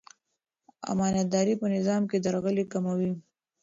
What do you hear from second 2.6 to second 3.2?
کموي.